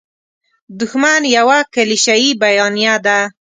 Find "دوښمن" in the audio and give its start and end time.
0.79-1.21